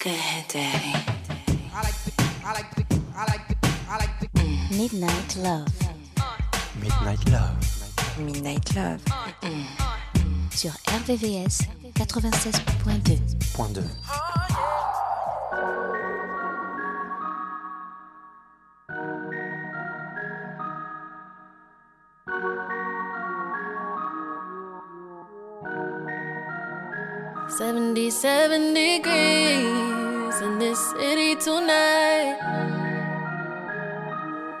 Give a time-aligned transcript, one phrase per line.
[0.00, 0.94] Go ahead, daddy.
[4.70, 5.66] Midnight Love.
[6.80, 7.56] Midnight Love.
[8.16, 9.00] Midnight Love.
[10.52, 13.18] Sur RVVS 96.2.
[13.54, 13.82] Point 2.
[27.48, 29.87] Seventy-seven degrees
[30.68, 32.36] this city tonight.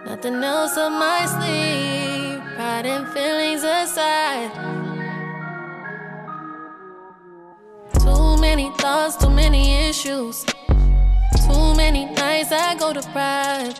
[0.06, 2.40] Nothing else on my sleeve.
[2.56, 4.50] Pride and feelings aside.
[8.04, 10.46] Too many thoughts, too many issues.
[11.46, 13.78] Too many nights I go to pride.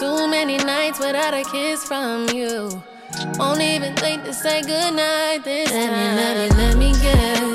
[0.00, 2.82] Too many nights without a kiss from you.
[3.38, 6.16] Won't even think to say goodnight this let time.
[6.16, 7.51] Me, let me, let me guess.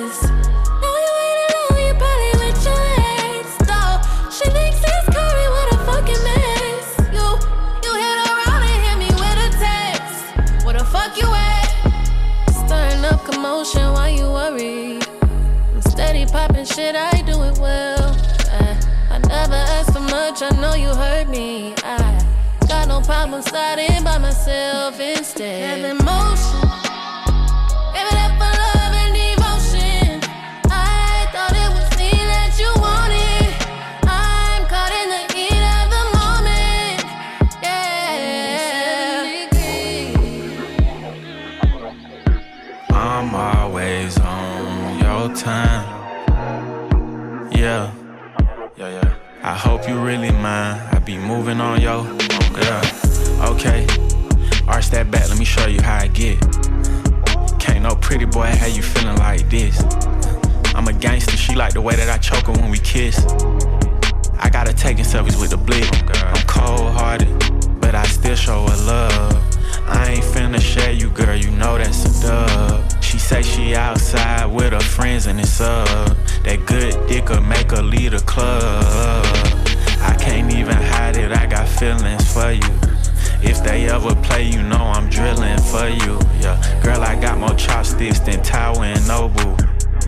[13.48, 15.00] Commotion while you worry.
[15.22, 18.14] I'm steady popping shit, I do it well.
[18.52, 18.78] I,
[19.10, 21.74] I never asked for much, I know you heard me.
[21.78, 22.26] I,
[22.68, 25.80] Got no problem sliding by myself instead.
[25.80, 26.67] Have emotion.
[49.88, 50.82] You really mind.
[50.92, 52.04] I be moving on yo.
[52.58, 53.48] Yeah.
[53.52, 53.88] Okay.
[54.68, 56.42] Arch that back, let me show you how I get.
[57.58, 59.82] Can't no pretty boy, how you feeling like this?
[60.76, 63.18] I'm a gangster, she like the way that I choke her when we kiss.
[64.38, 65.90] I gotta taking selfies with the blick.
[66.22, 67.30] I'm cold hearted,
[67.80, 69.88] but I still show her love.
[69.88, 73.02] I ain't finna share you, girl, you know that's a dub.
[73.02, 75.88] She say she outside with her friends and it's up.
[76.44, 79.47] That good dick'll make her lead a club.
[80.08, 82.80] I can't even hide it, I got feelings for you.
[83.42, 86.20] If they ever play, you know I'm drilling for you.
[86.40, 89.58] Yeah, girl, I got more chopsticks than Tower and Noble.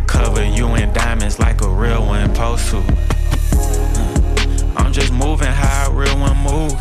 [0.07, 2.77] Cover you in diamonds like a real one supposed to.
[2.77, 6.73] Uh, I'm just moving how a real one move.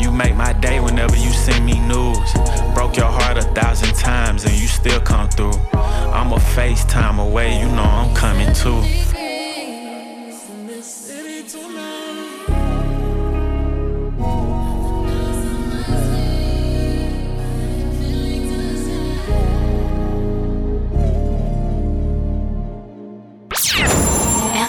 [0.00, 2.32] You make my day whenever you send me news.
[2.74, 5.58] Broke your heart a thousand times and you still come through.
[5.74, 8.82] I'm a FaceTime away, you know I'm coming too.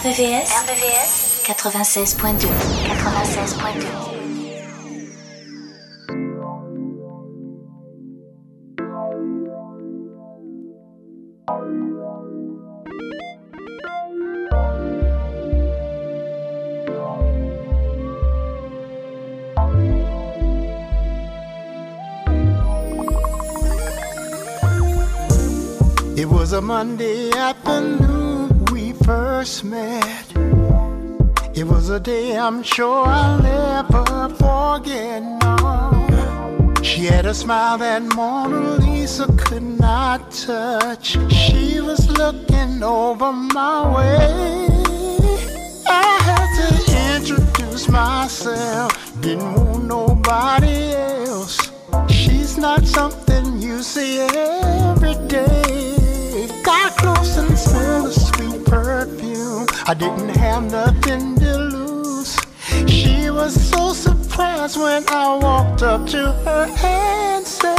[0.08, 4.16] RVVS, RVVS 96.2 96.2
[26.16, 28.17] It was a Monday afternoon
[29.08, 30.26] first met.
[31.54, 34.04] It was a day I'm sure I'll never
[34.44, 35.22] forget.
[35.40, 36.74] No.
[36.82, 41.16] She had a smile that Mona Lisa could not touch.
[41.32, 44.68] She was looking over my way.
[46.04, 46.68] I had to
[47.16, 48.90] introduce myself,
[49.22, 50.92] didn't want nobody
[51.24, 51.56] else.
[52.10, 56.48] She's not something you see every day.
[56.62, 56.87] Got
[59.90, 62.36] I didn't have nothing to lose.
[62.86, 67.78] She was so surprised when I walked up to her and said,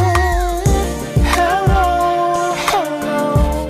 [1.37, 3.67] Hello, hello,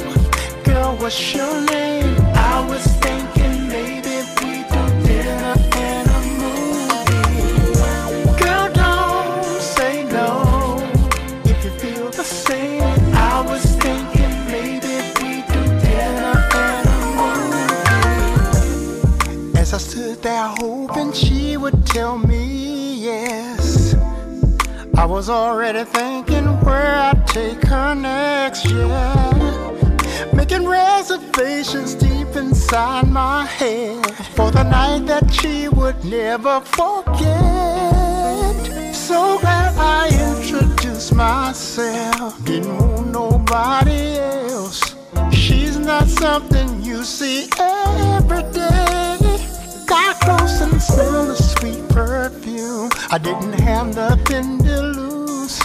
[0.63, 1.88] girl, what's your name?
[21.71, 23.95] Would tell me yes,
[24.98, 28.66] I was already thinking where I'd take her next.
[28.66, 34.06] Yeah, making reservations deep inside my head
[34.36, 37.25] for the night that she would never forget.
[38.95, 42.44] So glad I introduced myself.
[42.45, 44.95] Didn't want nobody else.
[45.31, 49.19] She's not something you you see every day.
[49.89, 52.91] Got close and smelled the sweet perfume.
[53.09, 55.59] I didn't have nothing to lose.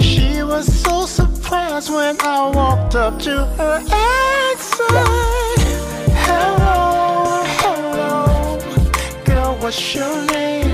[0.00, 5.60] She was so surprised when I walked up to her and said,
[6.26, 8.58] Hello, hello,
[9.24, 10.67] girl, what's your name?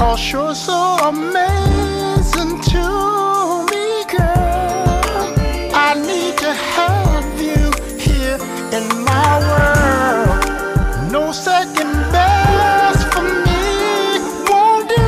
[0.00, 2.84] Cause you're so amazing to
[3.70, 5.74] me, girl.
[5.74, 7.70] I need to have you
[8.00, 8.38] here
[8.72, 11.12] in my world.
[11.12, 15.04] No second best for me won't do.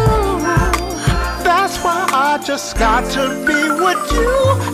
[1.43, 4.72] That's why I just got to be with you.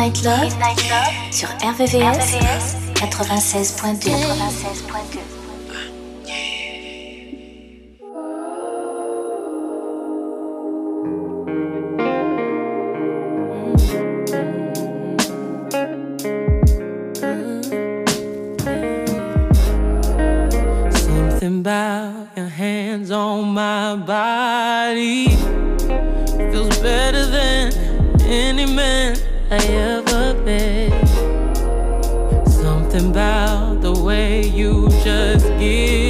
[0.00, 0.48] Midnight Love,
[1.30, 2.32] sur RVVS,
[2.94, 4.08] 96.2.
[4.08, 5.20] 96.2.
[20.94, 25.28] Something about your hands on my body
[26.50, 27.74] feels better than
[28.22, 31.08] any man I ever met.
[32.46, 36.09] Something about the way you just give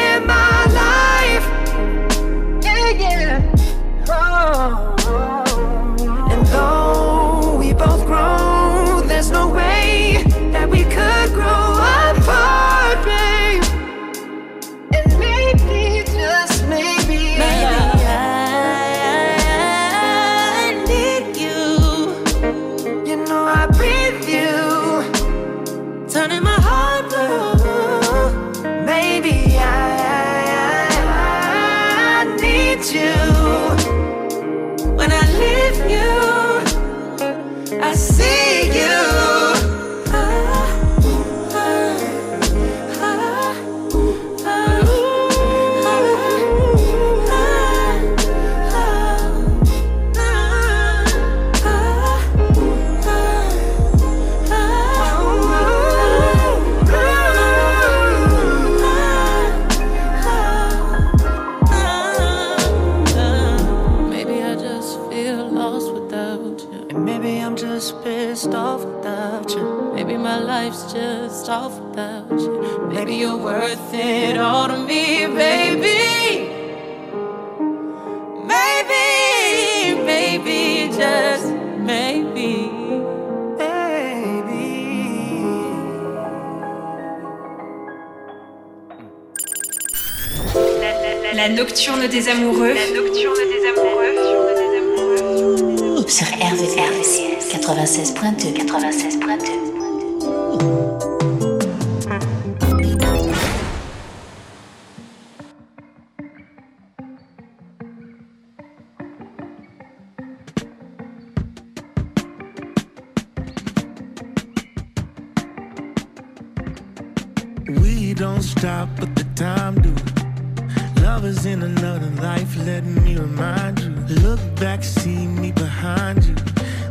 [121.21, 123.89] was in another life, let me remind you.
[124.21, 126.33] Look back, see me behind you.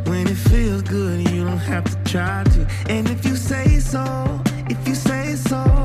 [0.04, 2.66] When it feels good, you don't have to try to.
[2.88, 5.79] And if you say so, if you say so.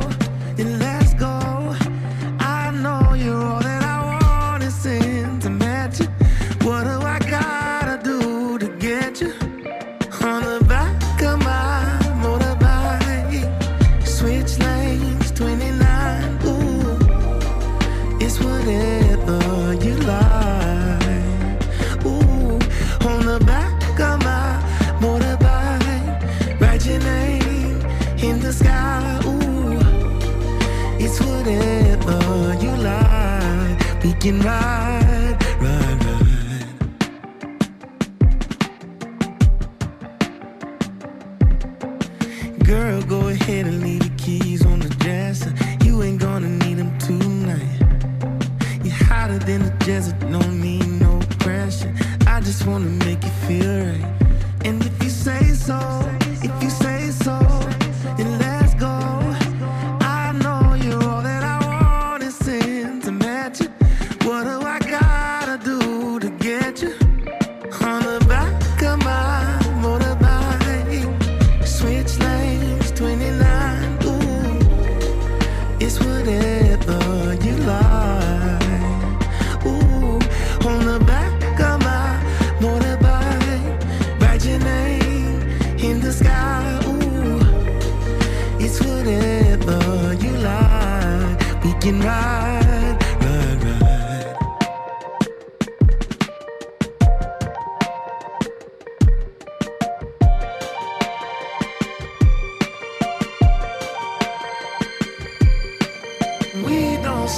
[34.25, 34.74] looking right.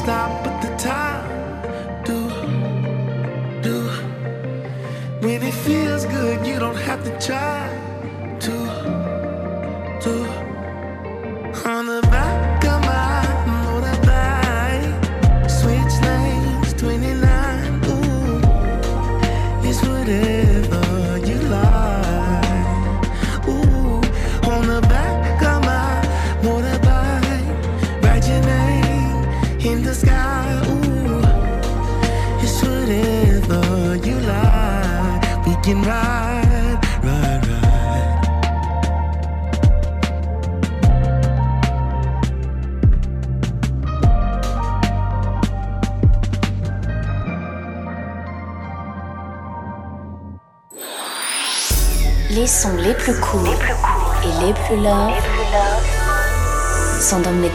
[0.08, 0.47] stop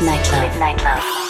[0.02, 0.42] Midnight Love.
[0.42, 1.22] Midnight Love.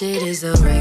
[0.00, 0.79] shit is alright.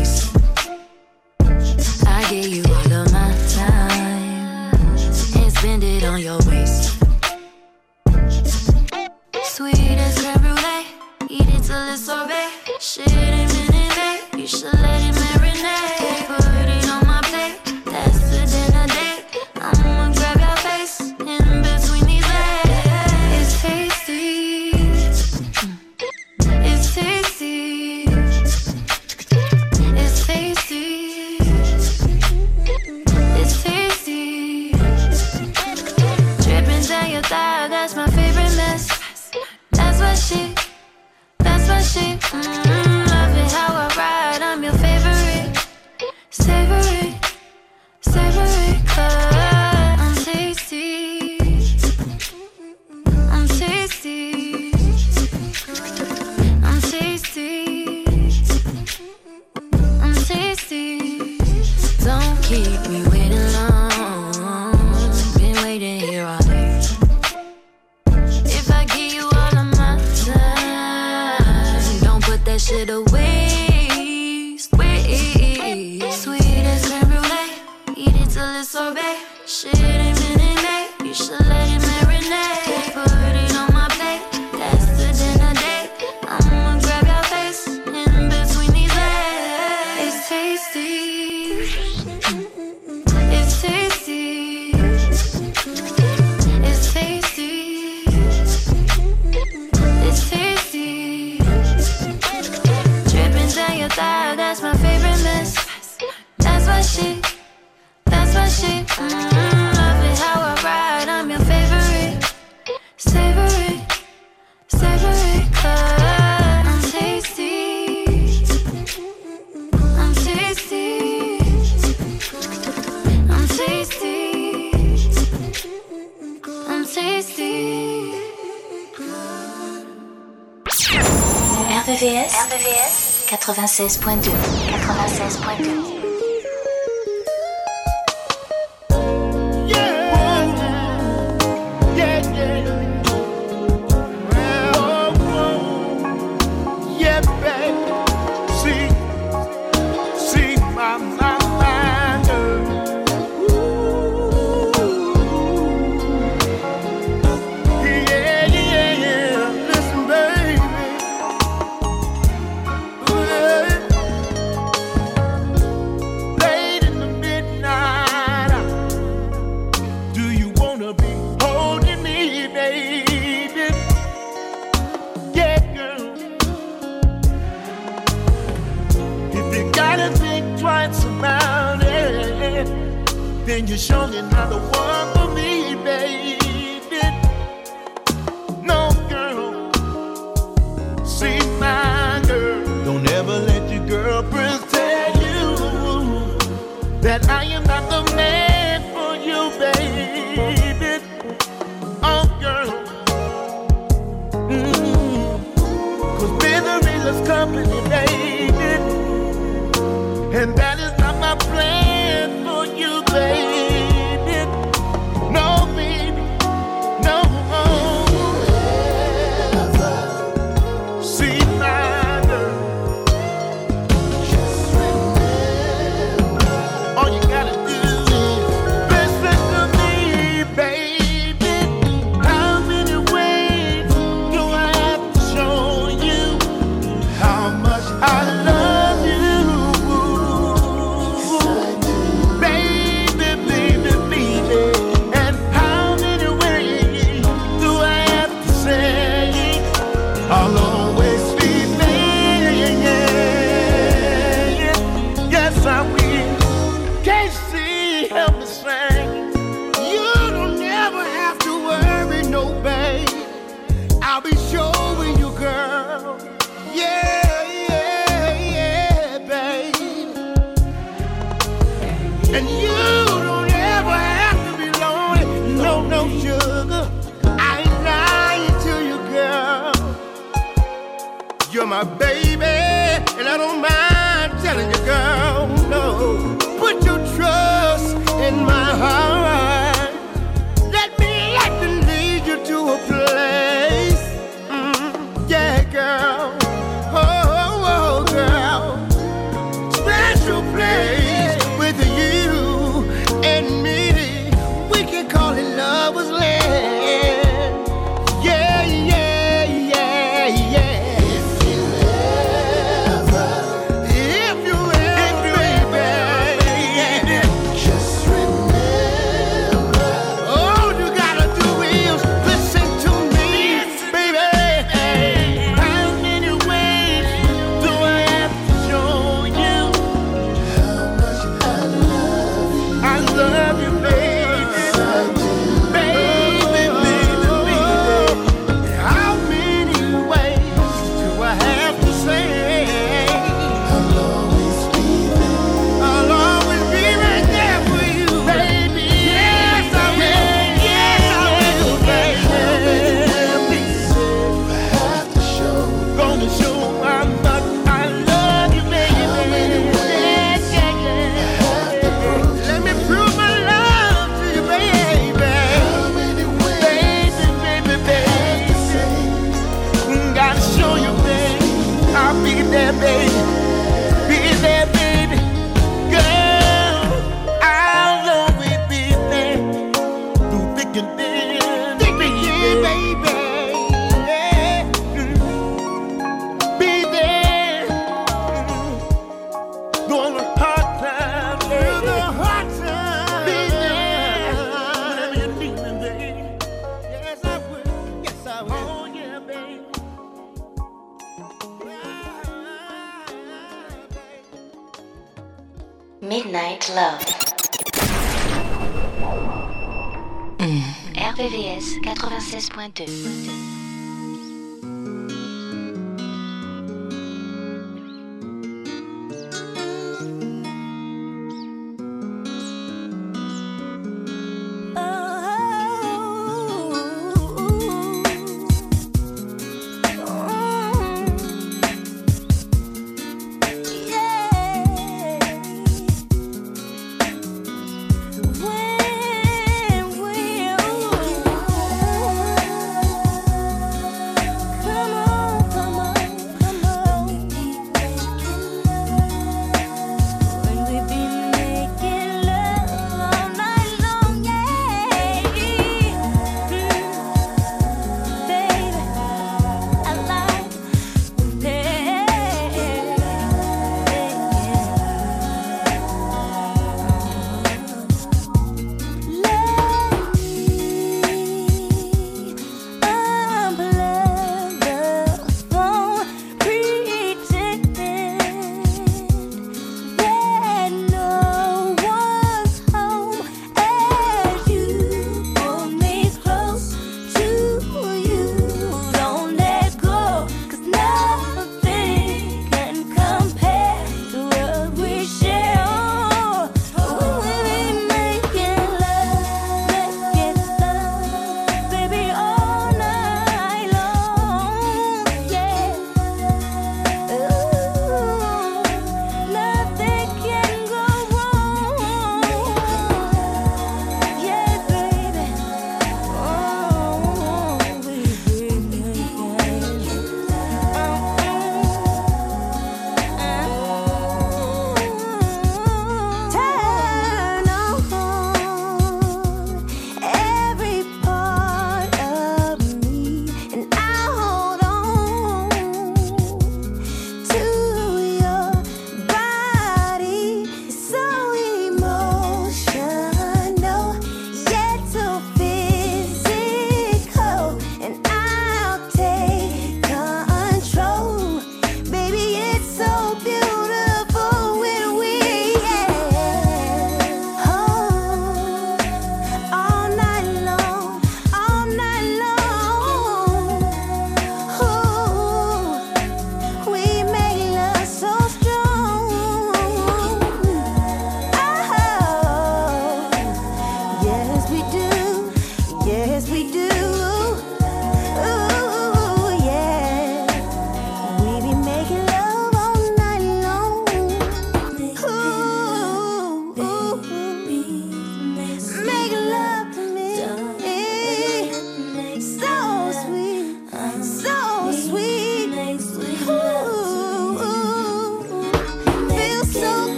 [133.79, 134.28] 96.1.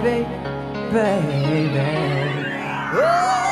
[0.00, 0.26] Baby,
[0.92, 2.22] baby?
[2.94, 3.51] écoutez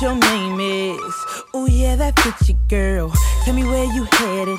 [0.00, 1.14] what your name is.
[1.54, 3.12] Oh yeah, that fits you, girl.
[3.44, 4.58] Tell me where you headed.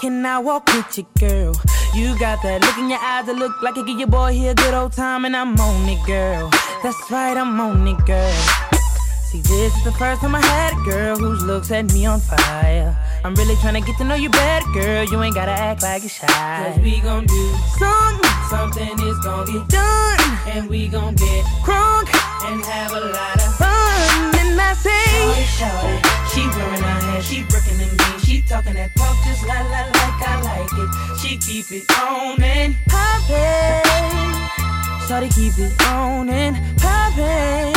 [0.00, 1.54] Can I walk with you, girl?
[1.94, 4.52] You got that look in your eyes that look like it give your boy here
[4.52, 6.50] a good old time, and I'm on it, girl.
[6.82, 8.68] That's right, I'm on it, girl.
[9.30, 12.20] See, this is the first time I had a girl whose looks set me on
[12.20, 12.96] fire.
[13.24, 15.04] I'm really trying to get to know you better, girl.
[15.04, 16.26] You ain't gotta act like you're shy.
[16.26, 20.38] Cause we gon' do something, something is gon' get done.
[20.48, 22.08] And we gon' get crunk
[22.48, 22.87] and have
[27.28, 30.90] she breaking them jeans, she talking that talk just la la like I like it.
[31.20, 33.84] She keep it on and poppin'.
[35.06, 37.74] Shorty keep it on and poppin'.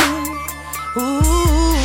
[0.96, 1.76] Ooh,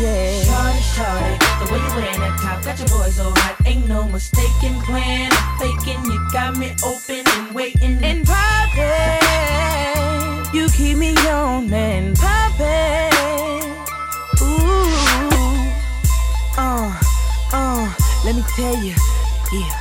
[0.00, 0.40] yeah.
[0.48, 3.56] Shorty, shorty, the way you wearing that top got your boy so hot.
[3.66, 5.30] Ain't no mistaken plan.
[5.30, 9.20] I'm faking, you got me open and waiting and poppin'.
[10.54, 13.13] You keep me on and poppin'.
[18.24, 18.94] Let me tell you,
[19.52, 19.80] yeah.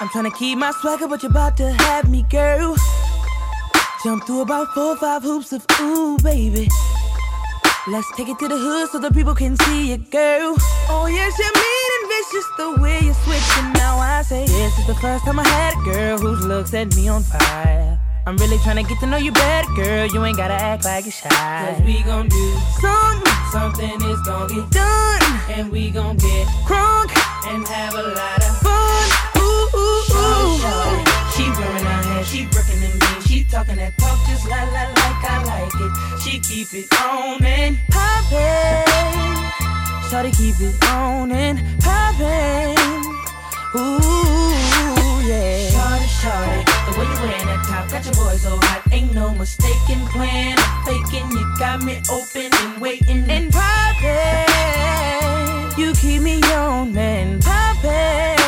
[0.00, 2.76] I'm tryna keep my swagger, but you're about to have me, girl.
[4.04, 6.68] Jump through about four or five hoops of ooh, baby.
[7.88, 10.56] Let's take it to the hood so the people can see you, girl.
[10.88, 13.72] Oh, yes, you're mean and vicious the way you're switching.
[13.72, 16.94] Now I say, this is the first time I had a girl whose looks set
[16.94, 17.98] me on fire.
[18.26, 20.06] I'm really trying to get to know you better, girl.
[20.06, 21.28] You ain't gotta act like you're shy.
[21.30, 25.22] Cause we gon' do something, something is gon' get done.
[25.48, 27.14] And we gon' get crunk
[27.46, 29.06] and have a lot of fun.
[29.38, 30.58] Ooh, ooh, ooh.
[30.58, 31.06] Shorty,
[31.36, 34.90] she wearing her hair, she breaking them jeans, she talking that talk just la la
[34.90, 35.92] like I like it.
[36.20, 38.90] She keep it on and poppin'.
[40.10, 42.74] Shorty keep it on and poppin'.
[43.76, 45.68] Ooh, yeah.
[45.70, 48.82] Shorty, shorty, the way you wearing that top got your boy so hot.
[48.92, 50.56] Ain't no mistaken plan.
[50.86, 54.46] Faking, you got me open and waiting and poppin'.
[55.78, 58.38] You keep me on and poppin'.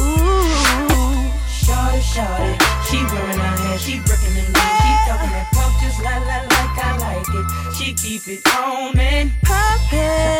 [0.00, 2.54] Ooh, shorty, shorty,
[2.88, 6.38] she wearing her hair, she breaking them jeans, she talking that talk just la la
[6.54, 7.46] like I like it.
[7.74, 10.38] She keep it on and poppin'.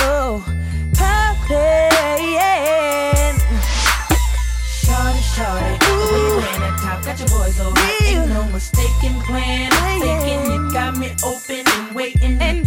[0.00, 0.44] Oh,
[9.38, 9.70] plan.
[9.72, 12.57] I'm faking, you got me open and waiting and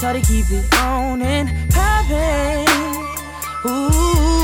[0.00, 2.64] Shawty keep it on and poppin'.
[3.66, 4.40] Ooh,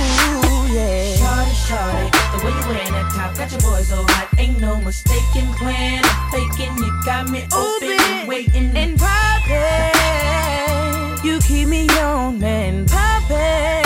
[0.71, 1.17] yeah.
[1.17, 4.29] Shawty, shawty, the way you wearing that top got your boy so hot.
[4.37, 6.05] Ain't no mistaken plan.
[6.05, 9.55] I'm faking, you got me open and waiting and poppin'.
[11.25, 13.86] You keep me on and poppin'.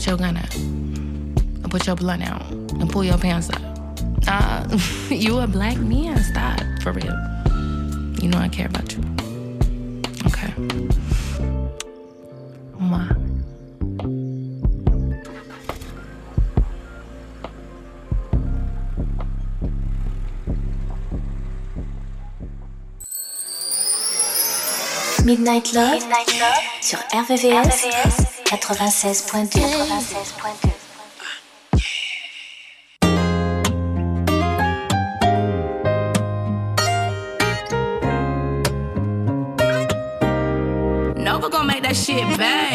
[0.00, 3.60] put your gun up and put your blunt out and pull your pants up.
[4.26, 4.78] Uh,
[5.10, 6.16] you a black man.
[6.22, 7.14] Stop, for real.
[8.22, 9.02] You know I care about you.
[10.24, 10.54] Okay.
[12.78, 13.08] Ma.
[25.26, 27.84] Midnight Love, Midnight Love sur RVVS.
[27.84, 28.29] RVVS.
[28.50, 29.60] 96.2
[41.16, 42.69] Nova gonna make that shit bang.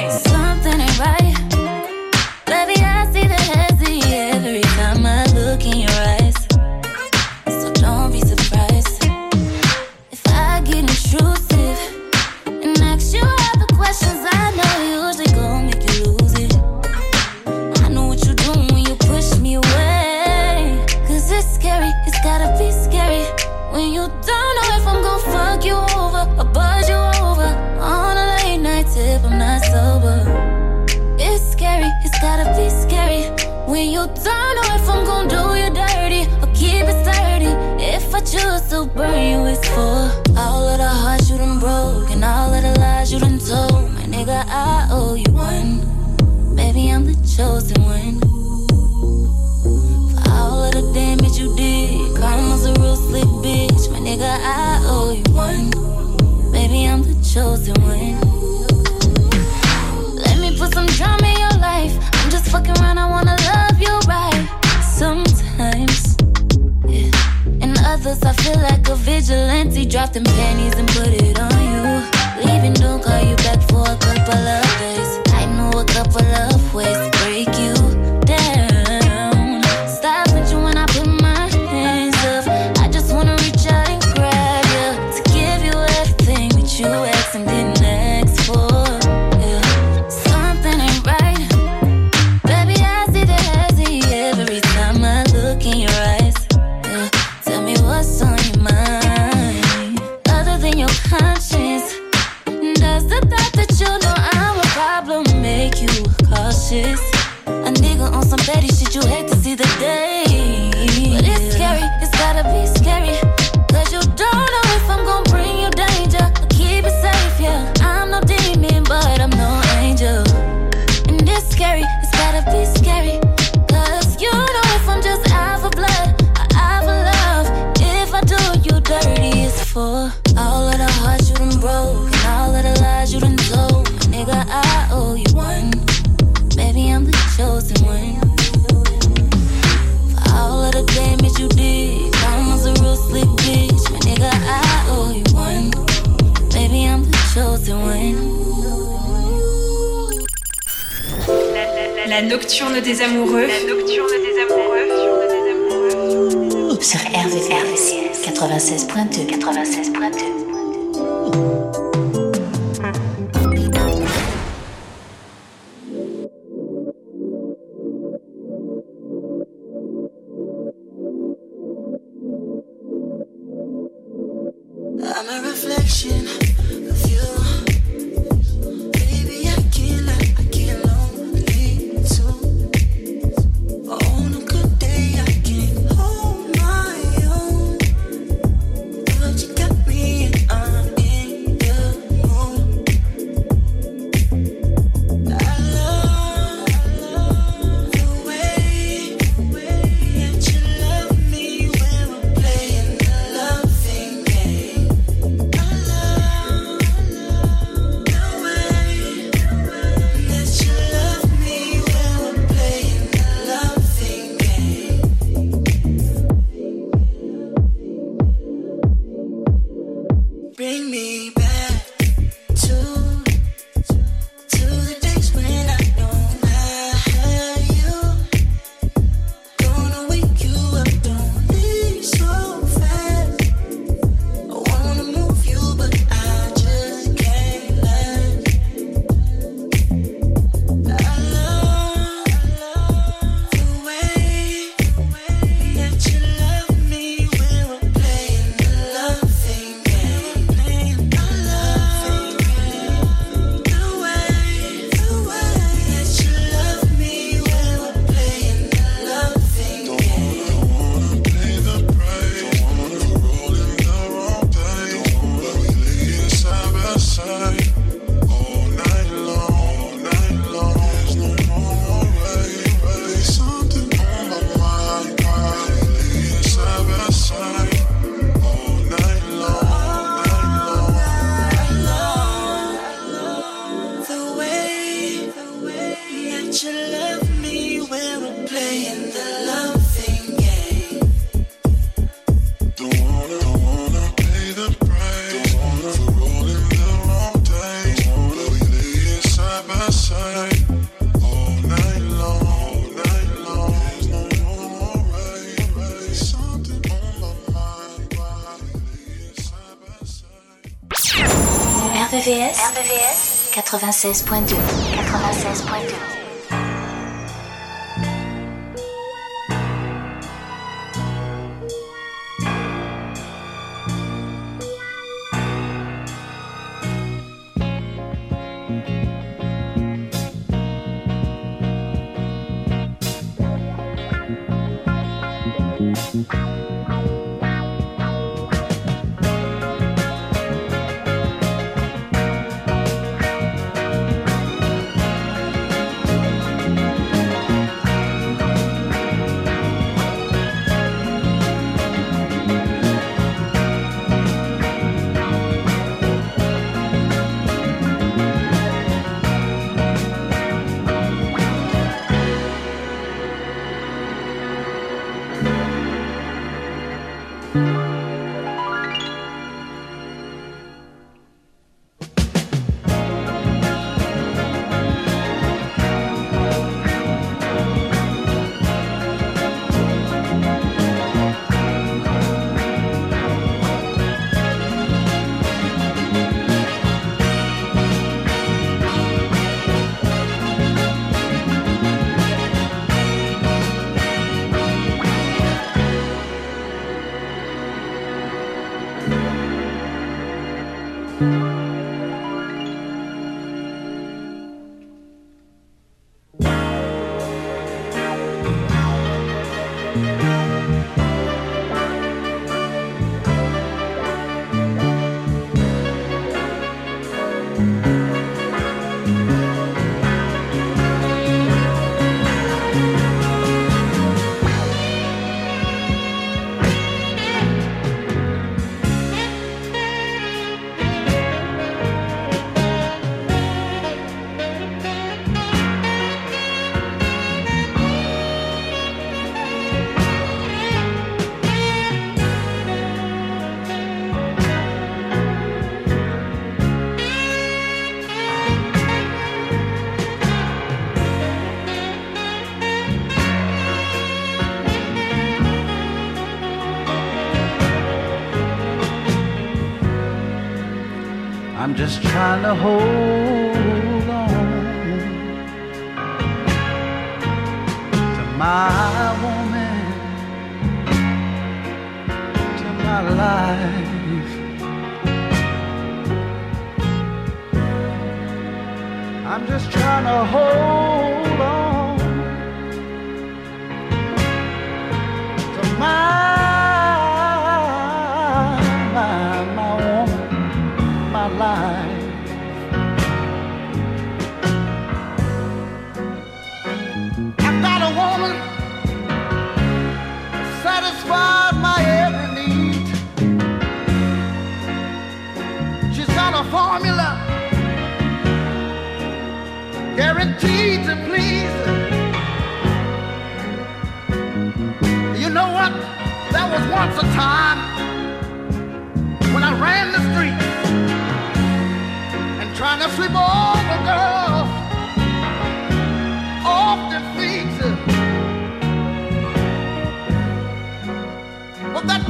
[312.16, 316.25] RVVS, RVVS 96.2 96.2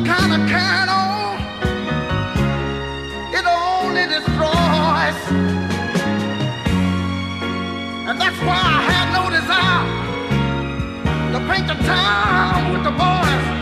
[0.03, 0.85] kind of kind.
[3.33, 5.19] It only destroys.
[8.07, 9.85] And that's why I had no desire
[11.33, 13.54] to paint the town with the boys.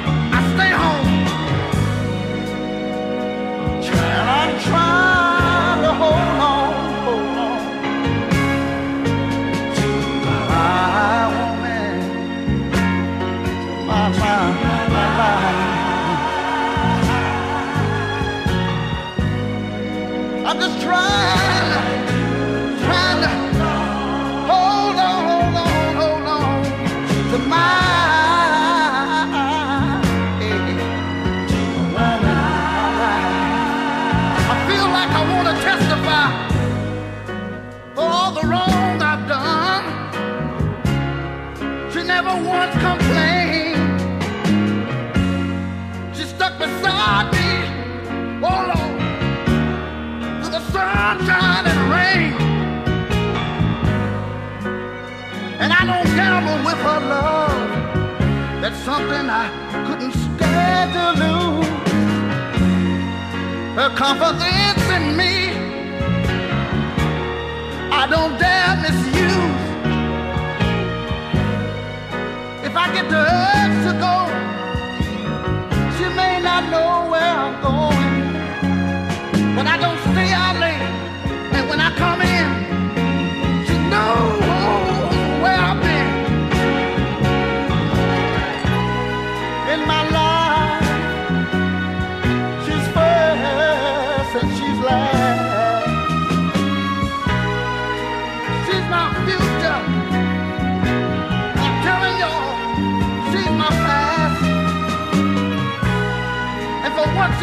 [58.85, 59.47] something I
[59.87, 61.67] couldn't stand to lose.
[63.77, 65.35] Her confidence in me,
[68.01, 69.63] I don't dare misuse.
[72.67, 73.23] If I get the
[73.53, 74.15] urge to go,
[75.95, 78.02] she may not know where I'm going.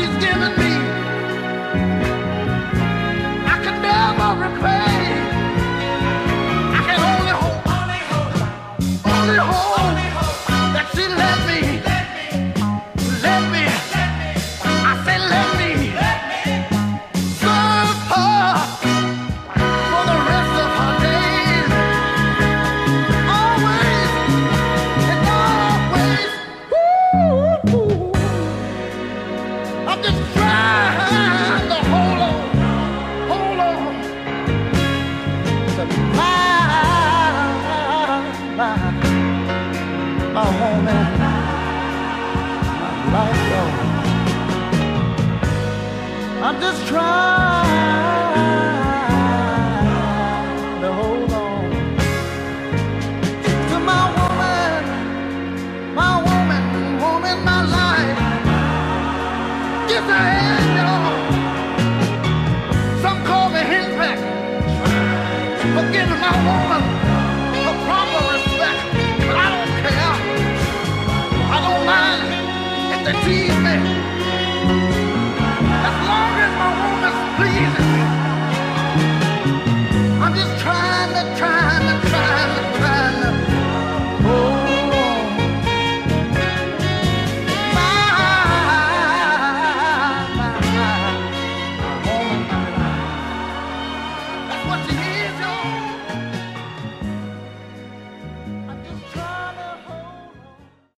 [0.01, 0.60] she's given